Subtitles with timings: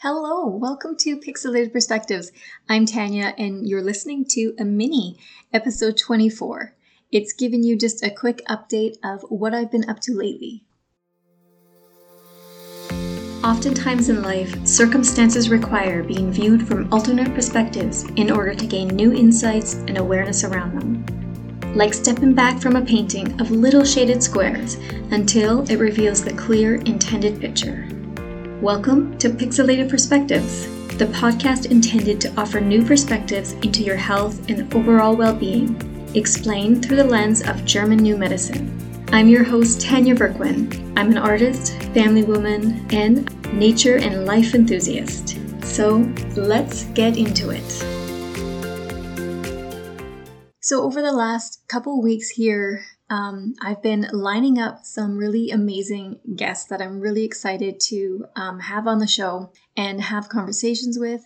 [0.00, 2.30] Hello, welcome to Pixelated Perspectives.
[2.68, 5.16] I'm Tanya, and you're listening to a mini
[5.54, 6.74] episode 24.
[7.10, 10.64] It's giving you just a quick update of what I've been up to lately.
[13.42, 19.14] Oftentimes in life, circumstances require being viewed from alternate perspectives in order to gain new
[19.14, 21.74] insights and awareness around them.
[21.74, 24.74] Like stepping back from a painting of little shaded squares
[25.10, 27.88] until it reveals the clear intended picture.
[28.62, 30.64] Welcome to Pixelated Perspectives,
[30.96, 35.76] the podcast intended to offer new perspectives into your health and overall well being,
[36.14, 38.72] explained through the lens of German New Medicine.
[39.12, 40.72] I'm your host, Tanya Verquin.
[40.96, 45.36] I'm an artist, family woman, and nature and life enthusiast.
[45.62, 47.70] So let's get into it.
[50.62, 56.18] So, over the last couple weeks here, um, I've been lining up some really amazing
[56.34, 61.22] guests that I'm really excited to um, have on the show and have conversations with.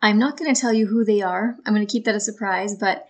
[0.00, 2.20] I'm not going to tell you who they are, I'm going to keep that a
[2.20, 3.06] surprise, but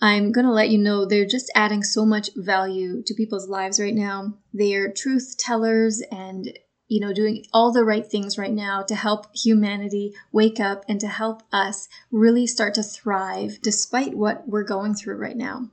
[0.00, 3.80] I'm going to let you know they're just adding so much value to people's lives
[3.80, 4.34] right now.
[4.52, 6.56] They're truth tellers and
[6.88, 10.98] you know, doing all the right things right now to help humanity wake up and
[11.00, 15.68] to help us really start to thrive despite what we're going through right now.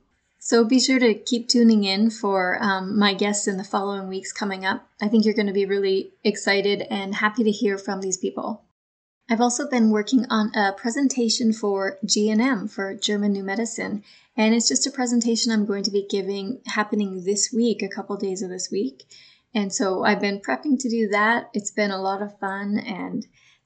[0.45, 4.31] So be sure to keep tuning in for um, my guests in the following weeks
[4.31, 4.87] coming up.
[5.01, 8.63] I think you're going to be really excited and happy to hear from these people.
[9.27, 14.03] I've also been working on a presentation for GNM for German New Medicine,
[14.37, 18.15] and it's just a presentation I'm going to be giving happening this week, a couple
[18.15, 19.05] days of this week.
[19.55, 21.49] And so I've been prepping to do that.
[21.55, 23.25] It's been a lot of fun and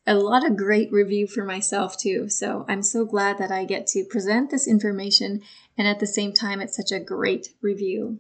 [0.10, 2.28] a lot of great review for myself too.
[2.30, 5.42] So I'm so glad that I get to present this information
[5.78, 8.20] and at the same time it's such a great review.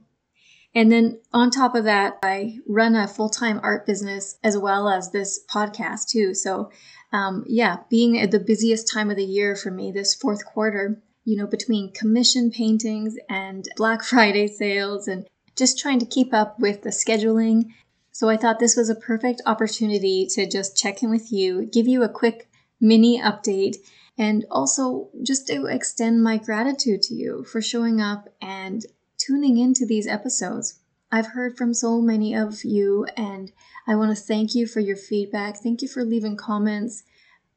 [0.75, 5.09] And then on top of that, I run a full-time art business as well as
[5.09, 6.35] this podcast too.
[6.35, 6.69] So
[7.11, 11.01] um, yeah, being at the busiest time of the year for me this fourth quarter,
[11.25, 16.59] you know, between commission paintings and Black Friday sales and just trying to keep up
[16.59, 17.71] with the scheduling
[18.11, 21.87] so I thought this was a perfect opportunity to just check in with you, give
[21.87, 22.49] you a quick
[22.79, 23.77] mini update,
[24.17, 28.85] and also just to extend my gratitude to you for showing up and
[29.17, 30.79] tuning into these episodes.
[31.11, 33.51] I've heard from so many of you, and
[33.87, 35.57] I want to thank you for your feedback.
[35.57, 37.03] Thank you for leaving comments.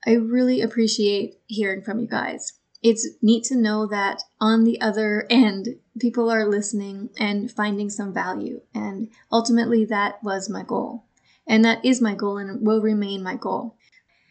[0.07, 5.27] I really appreciate hearing from you guys it's neat to know that on the other
[5.31, 8.61] end, people are listening and finding some value.
[8.75, 11.05] And ultimately, that was my goal.
[11.47, 13.77] And that is my goal and will remain my goal.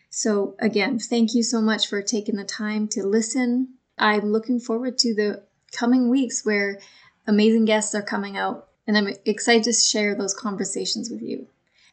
[0.10, 3.76] So, again, thank you so much for taking the time to listen.
[3.98, 6.80] I'm looking forward to the coming weeks where
[7.26, 11.48] amazing guests are coming out, and I'm excited to share those conversations with you.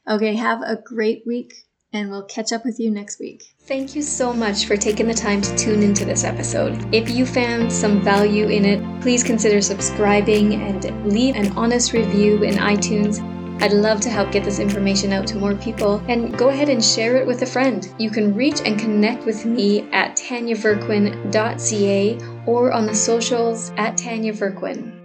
[0.09, 3.55] Okay, have a great week and we'll catch up with you next week.
[3.63, 6.95] Thank you so much for taking the time to tune into this episode.
[6.95, 12.43] If you found some value in it, please consider subscribing and leave an honest review
[12.43, 13.21] in iTunes.
[13.61, 16.85] I'd love to help get this information out to more people and go ahead and
[16.85, 17.93] share it with a friend.
[17.99, 24.33] You can reach and connect with me at tanyaverquin.ca or on the socials at Tanya
[24.33, 24.98] Verquin.